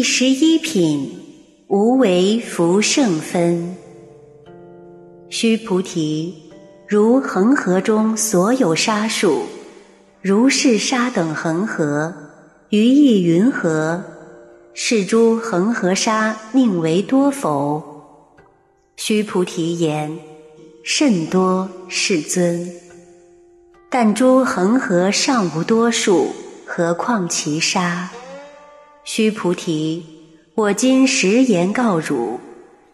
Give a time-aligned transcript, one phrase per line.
[0.00, 1.12] 第十一品，
[1.68, 3.76] 无为福圣分。
[5.28, 6.34] 须菩提，
[6.88, 9.42] 如恒河中所有沙数，
[10.22, 12.14] 如是沙等恒河，
[12.70, 14.02] 于意云何？
[14.72, 17.82] 是诸恒河沙宁为多否？
[18.96, 20.18] 须菩提言：
[20.82, 22.66] 甚多，世尊。
[23.90, 26.28] 但诸恒河尚无多数，
[26.64, 28.10] 何况其沙？
[29.02, 30.04] 须菩提，
[30.54, 32.38] 我今实言告汝：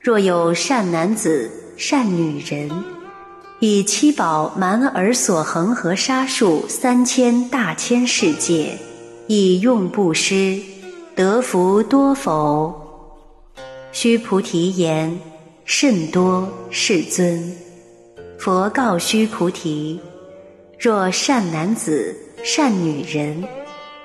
[0.00, 2.68] 若有善男子、善女人，
[3.60, 8.76] 以七宝满尔所恒河沙数三千大千世界，
[9.28, 10.60] 以用布施，
[11.14, 12.74] 得福多否？
[13.92, 15.18] 须菩提言：
[15.64, 17.54] 甚多，世尊。
[18.38, 20.00] 佛告须菩提：
[20.80, 23.44] 若善男子、善女人，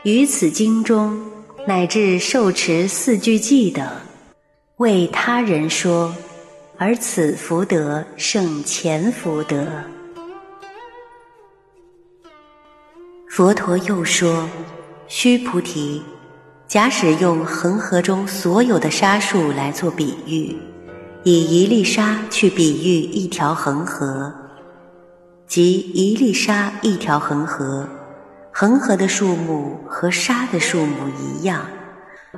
[0.04, 1.20] 于此经中。
[1.68, 3.86] 乃至受持四句偈等，
[4.78, 6.16] 为他人说，
[6.78, 9.68] 而此福德胜前福德。
[13.28, 14.48] 佛陀又说
[15.10, 16.02] ：“须菩提，
[16.70, 20.56] 假使用恒河中所有的沙数来做比喻，
[21.24, 24.34] 以一粒沙去比喻一条恒河，
[25.46, 27.86] 即一粒沙一条恒河。”
[28.60, 31.62] 恒河的数目和沙的数目一样，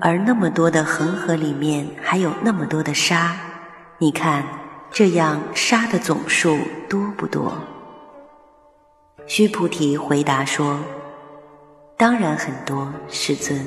[0.02, 3.38] 而那么多的恒河里面还有那么多的沙，
[4.00, 4.44] 你看
[4.92, 6.60] 这样沙的总数
[6.90, 7.58] 多不多？
[9.28, 10.78] 须菩提回答说
[11.96, 13.58] ：“当然很多，世尊。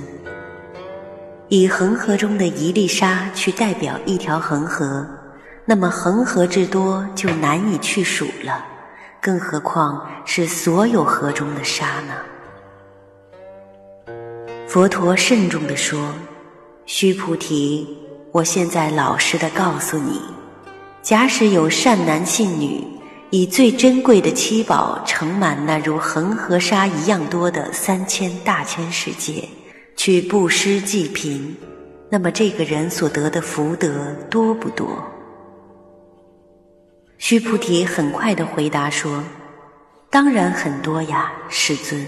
[1.48, 5.06] 以恒河中的一粒沙去代表一条恒河，
[5.64, 8.62] 那么恒河之多就难以去数了，
[9.23, 12.12] 更何况是所有河中的沙呢？”
[14.73, 16.15] 佛陀慎重地说
[16.89, 17.87] ：“须菩提，
[18.33, 20.19] 我现在老实的告诉你，
[21.02, 22.83] 假使有善男信女，
[23.29, 29.46] 以最珍贵的七宝盛满那如恒河沙一样多的三千大千世界，
[29.95, 31.55] 去布施济贫，
[32.08, 34.89] 那么这个人所得的福德多不多？”
[37.20, 39.23] 须菩提很快的回答说
[40.08, 42.02] ：“当然很多呀，世尊。”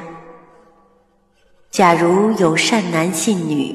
[1.71, 3.73] 假如有善男信女，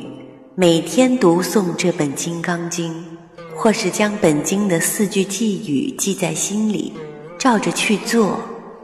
[0.54, 2.92] 每天读诵这本《金刚经》，
[3.56, 6.92] 或是将本经的四句偈语记在心里，
[7.38, 8.38] 照着去做，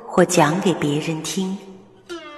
[0.07, 1.57] 或讲给别人听，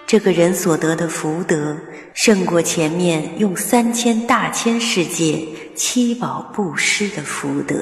[0.04, 1.76] 这个人所得的福德，
[2.12, 5.46] 胜过前面用三千大千世界
[5.76, 7.76] 七宝布施的福德。”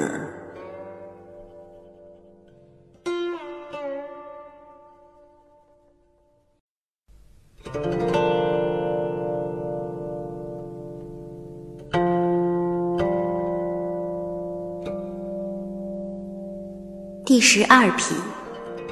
[17.28, 18.16] 第十二品，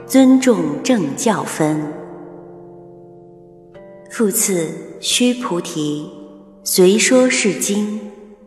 [0.06, 1.90] 尊重正教分。
[4.10, 4.68] 复次，
[5.00, 6.10] 须菩提，
[6.62, 7.98] 随说是经，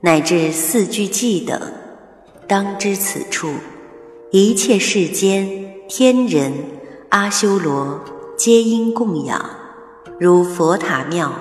[0.02, 1.60] 乃至四句偈等，
[2.48, 3.50] 当知此处，
[4.32, 5.50] 一切世间
[5.88, 6.54] 天人
[7.10, 8.00] 阿修罗，
[8.38, 9.44] 皆应供养，
[10.20, 11.34] 如佛塔庙。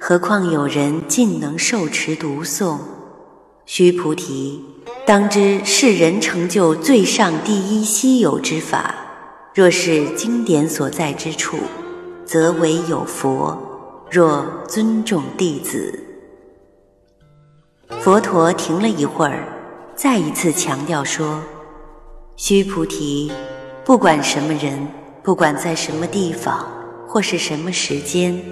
[0.00, 2.78] 何况有人尽能受持读诵？
[3.64, 4.64] 须菩提。
[5.06, 8.92] 当知世人成就最上第一稀有之法，
[9.54, 11.58] 若是经典所在之处，
[12.24, 13.56] 则为有佛；
[14.10, 15.96] 若尊重弟子，
[18.00, 19.46] 佛陀停了一会儿，
[19.94, 21.40] 再一次强调说
[22.34, 23.30] ：“须菩提，
[23.84, 24.88] 不管什么人，
[25.22, 26.66] 不管在什么地方，
[27.06, 28.42] 或是什么时间，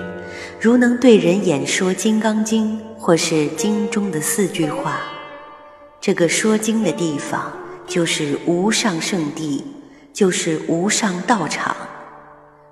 [0.61, 5.01] 如能对人演说《金刚经》，或是经中的四句话。”
[6.07, 7.51] 这个说经的地方
[7.87, 9.65] 就是无上圣地，
[10.13, 11.75] 就是无上道场。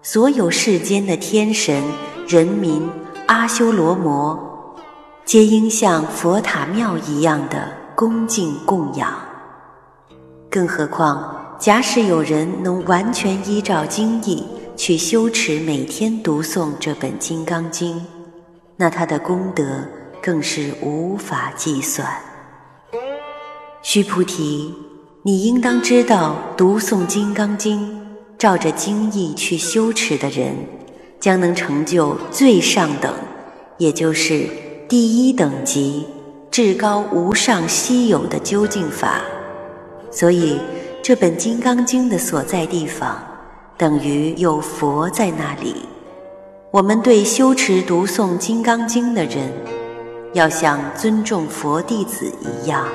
[0.02, 1.82] 所有世间的天神、
[2.28, 2.86] 人民、
[3.28, 4.76] 阿修罗魔，
[5.24, 9.10] 皆应像佛塔庙一样的恭敬供养。
[10.50, 14.46] 更何况，假使有人能完全依照经义
[14.76, 17.96] 去修持，每天读诵这本《金刚经》，
[18.76, 19.64] 那他的功德
[20.20, 22.06] 更是无法计算。
[23.84, 24.72] 须菩提，
[25.24, 27.80] 你应当知道，读诵《金刚经》，
[28.38, 30.54] 照着经义去修持的人，
[31.18, 33.12] 将能成就最上等，
[33.78, 34.46] 也就是
[34.88, 36.06] 第一等级、
[36.48, 39.20] 至高无上稀有的究竟法。
[40.12, 40.58] 所以，
[41.02, 43.20] 这本《金刚经》的所在地方，
[43.76, 45.74] 等于有佛在那里。
[46.70, 49.52] 我们对修持读诵《金刚经》的人，
[50.34, 52.86] 要像尊重佛弟子一样。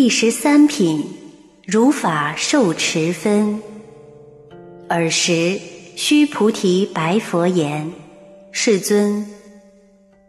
[0.00, 1.04] 第十三品，
[1.66, 3.60] 如法受持分。
[4.88, 5.58] 尔时，
[5.96, 7.90] 须菩提白佛言
[8.52, 9.26] ：“世尊，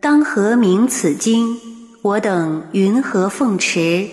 [0.02, 1.56] 当何名此经？
[2.02, 4.08] 我等云何奉持？”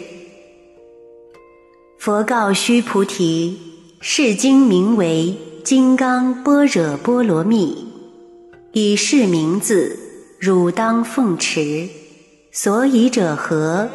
[1.99, 3.59] 佛告须菩提
[4.03, 7.89] ：“是经名为《金刚般若波罗蜜》，
[8.73, 9.99] 以是名字，
[10.39, 11.89] 汝当奉持。
[12.53, 13.89] 所以者何？”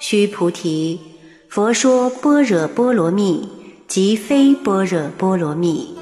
[0.00, 0.98] 须菩提，
[1.46, 3.46] 佛说般若波罗蜜，
[3.86, 5.94] 即非般若波罗蜜。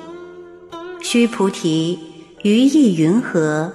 [1.02, 1.98] 须菩提，
[2.42, 3.72] 于意云何？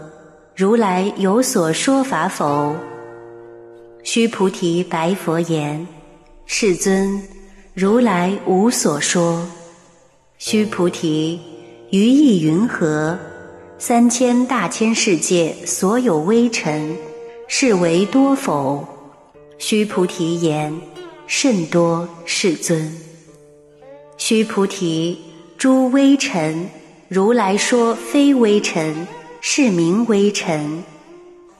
[0.55, 2.73] 如来有所说法否？
[4.03, 5.85] 须菩提白佛言
[6.47, 7.21] ：“世尊，
[7.73, 9.45] 如来无所说。”
[10.39, 11.37] 须菩提，
[11.91, 13.19] 于意云何？
[13.77, 16.95] 三千大千世界所有微尘，
[17.49, 18.87] 是为多否？
[19.65, 20.77] 须菩提言
[21.25, 22.93] ：“甚多，世尊。”
[24.19, 25.17] 须菩提，
[25.57, 26.69] 诸微尘，
[27.07, 29.07] 如来说非微尘，
[29.39, 30.83] 是名微尘；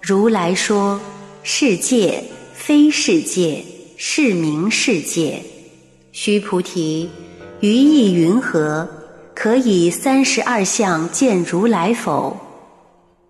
[0.02, 1.00] 如来说
[1.44, 2.22] 世界，
[2.54, 3.64] 非世界，
[3.96, 5.42] 是名世界。
[6.12, 7.10] 须菩提，
[7.62, 8.86] 于意云何？
[9.34, 12.36] 可以三十二相见如来否？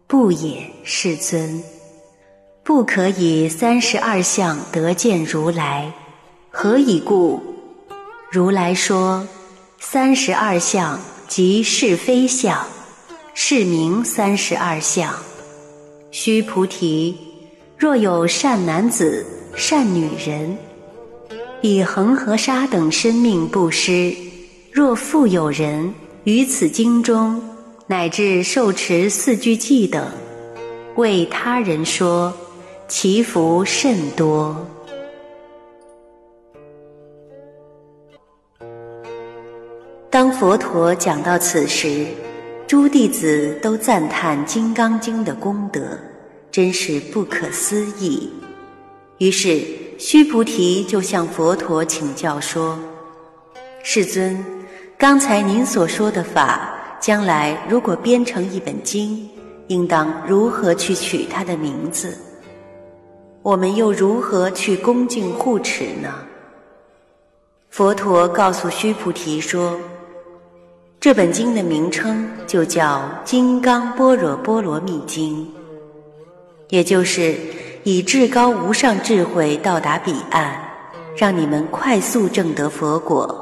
[0.07, 1.61] 不也，世尊。
[2.65, 5.92] 不可以三十二相得见如来，
[6.50, 7.42] 何以故？
[8.31, 9.27] 如来说
[9.80, 12.65] 三十二相即是非相，
[13.33, 15.13] 是名三十二相。
[16.12, 17.18] 须菩提，
[17.77, 19.25] 若有善男子、
[19.57, 20.57] 善女人，
[21.59, 24.16] 以恒河沙等生命布施；
[24.71, 25.94] 若复有人
[26.24, 27.44] 于此经中，
[27.88, 30.09] 乃至受持四句偈等，
[30.95, 32.33] 为他人说。
[32.88, 34.56] 其福甚多。
[40.09, 42.06] 当佛陀讲到此时，
[42.68, 45.97] 诸弟子都赞叹《金刚经》的功德，
[46.51, 48.31] 真是不可思议。
[49.18, 49.63] 于是，
[49.97, 52.77] 须菩提就向佛陀请教说
[53.81, 54.44] ：“世尊，
[54.97, 59.27] 刚才您所说的法，将来如果编成一本经，
[59.68, 62.15] 应当如何去取它的名字？”
[63.44, 66.10] 我们又如何去恭敬护持呢？
[67.69, 69.78] 佛陀告诉须菩提说
[70.98, 75.45] ：“这本经的名称就叫《金刚般若波罗蜜经》，
[76.69, 77.36] 也就是
[77.84, 80.57] 以至高无上智慧到达彼岸，
[81.18, 83.40] 让你们快速证得佛果。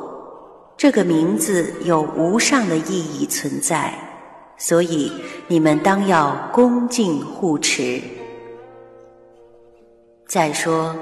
[0.75, 3.93] 这个名字有无上的意义存在，
[4.57, 5.11] 所以
[5.47, 8.01] 你们当要恭敬护持。”
[10.31, 10.95] 再说，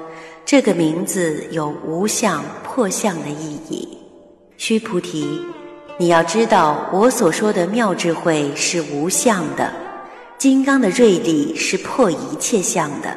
[0.43, 3.88] 这个名字有无相破相的意义。
[4.57, 5.39] 须菩提，
[6.00, 9.71] 你要知道，我所说的妙智慧是无相的，
[10.39, 13.15] 金刚的锐利是破一切相的，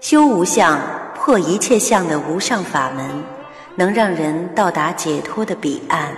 [0.00, 0.80] 修无相
[1.14, 3.06] 破一切相的无上法门，
[3.74, 6.16] 能让人到达解脱的彼岸。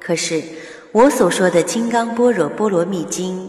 [0.00, 0.42] 可是，
[0.92, 3.40] 我所说的《金刚般若波罗蜜经》，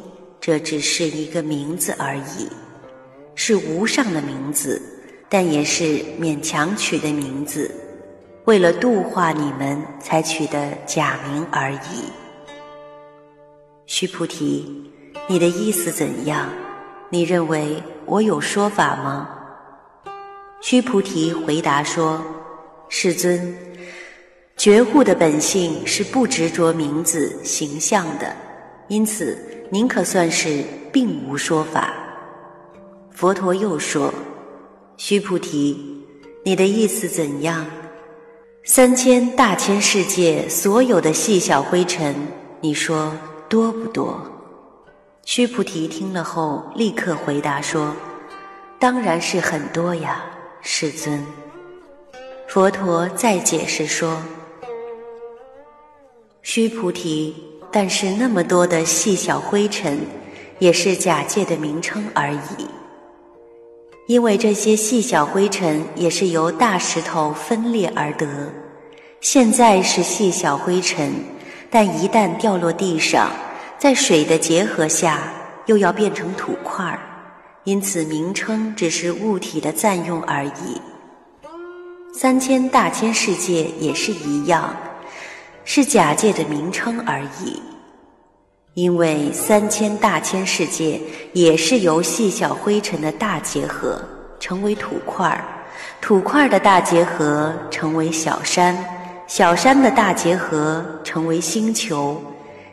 [0.42, 2.50] 这只是一个名字而已。
[3.36, 4.82] 是无上的名字，
[5.28, 5.84] 但也是
[6.20, 7.70] 勉强取的名字，
[8.46, 12.12] 为了度化你们才取的假名而已。
[13.86, 14.92] 须菩提，
[15.28, 16.50] 你的意思怎样？
[17.10, 19.30] 你认为我有说法吗？
[20.62, 22.24] 须菩提回答说
[22.88, 23.56] ：“世尊，
[24.56, 28.36] 觉悟的本性是不执着名字形象的，
[28.88, 29.38] 因此
[29.70, 31.94] 您可算是并无说法。”
[33.14, 34.12] 佛陀又说
[34.98, 36.04] ：“须菩提，
[36.44, 37.66] 你的意思怎样？
[38.66, 42.16] 三千大千世界所有的细小灰尘，
[42.60, 43.16] 你说
[43.48, 44.20] 多不多？”
[45.26, 47.96] 须菩提听了后，立刻回答说
[48.80, 50.26] ：“当然是很多呀，
[50.62, 51.24] 世尊。”
[52.50, 54.22] 佛陀再解释说
[56.42, 57.36] ：“须菩提，
[57.72, 60.00] 但是那么多的细小灰尘，
[60.60, 62.68] 也是假借的名称而已。”
[64.06, 68.28] 因为这些细小灰尘也是由大石头分裂而得。
[69.22, 71.14] 现在是细小灰尘，
[71.70, 73.32] 但一旦掉落地上，
[73.78, 75.32] 在水的结合下，
[75.68, 77.00] 又要变成土块儿。
[77.64, 80.82] 因此，名称只是物体的暂用而已。
[82.14, 84.76] 三千大千世界也是一样，
[85.64, 87.62] 是假借的名称而已。
[88.74, 91.00] 因为三千大千世界
[91.34, 94.02] 也是由细小灰尘的大结合
[94.40, 95.46] 成为土块儿，
[96.02, 98.76] 土块儿的大结合成为小山，
[99.28, 102.20] 小山的大结合成为星球，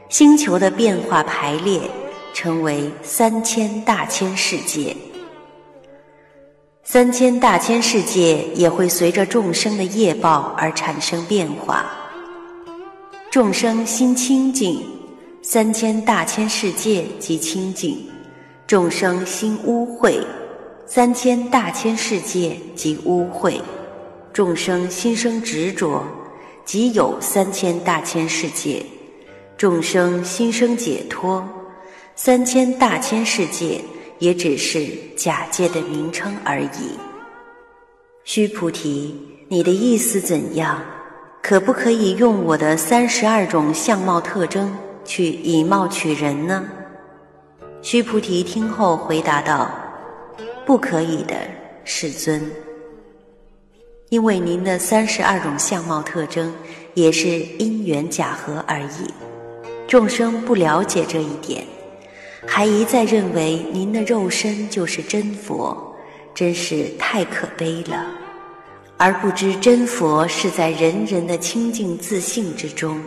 [0.09, 1.81] 星球的变化排列
[2.33, 4.97] 成为三千大千世界。
[6.83, 11.85] 三千大千世界也会随着众生的业报而产生变化，
[13.31, 14.83] 众生心清净。
[15.43, 17.97] 三千大千世界即清净，
[18.67, 20.23] 众生心污秽；
[20.85, 23.59] 三千大千世界即污秽，
[24.35, 26.05] 众生心生执着，
[26.67, 28.85] 即有三千大千世界；
[29.57, 31.43] 众生心生解脱，
[32.15, 33.81] 三千大千世界
[34.19, 36.99] 也只是假借的名称而已。
[38.25, 39.15] 须菩提，
[39.49, 40.83] 你的意思怎样？
[41.41, 44.71] 可不可以用我的三十二种相貌特征？
[45.05, 46.65] 去以貌取人呢？
[47.83, 49.71] 须菩提听后回答道
[50.67, 51.35] ：“不可以的，
[51.85, 52.51] 世尊。
[54.11, 56.53] 因为您的三十二种相貌特征
[56.95, 57.29] 也是
[57.59, 59.13] 因缘假合而已。
[59.89, 61.65] 众生不了解这一点，
[62.47, 65.97] 还一再认为您的肉身就是真佛，
[66.35, 68.07] 真是太可悲了。
[68.97, 73.01] 而不知真佛是在人人的清净自信之中。”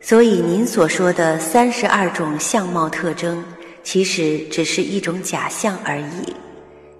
[0.00, 3.44] 所以，您所说的三十二种相貌特征，
[3.82, 6.34] 其实只是一种假象而已，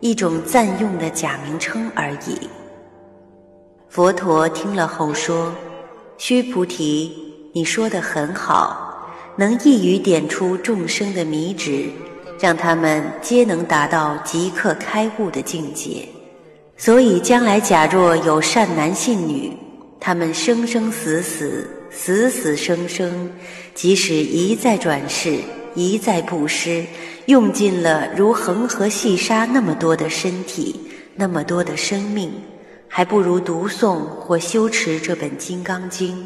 [0.00, 2.49] 一种暂用的假名称而已。
[3.88, 5.55] 佛陀听了后说
[6.19, 7.12] ：“须菩提，
[7.55, 11.88] 你说的很好，能一语点出众生的迷执，
[12.40, 16.07] 让他们皆能达到即刻开悟的境界。
[16.76, 19.57] 所以，将来假若有善男信女，
[20.00, 23.30] 他们生生死死。”死死生生，
[23.75, 25.38] 即使一再转世，
[25.75, 26.85] 一再布施，
[27.26, 30.80] 用尽了如恒河细沙那么多的身体，
[31.14, 32.33] 那么多的生命，
[32.87, 36.16] 还不如读诵或修持这本《金刚经》，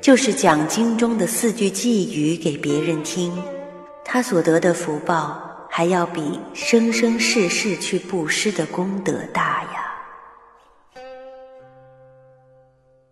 [0.00, 3.32] 就是讲经中的四句偈语给别人听，
[4.04, 9.83] 他所得的福报，还要比生生世世去布施的功德大呀。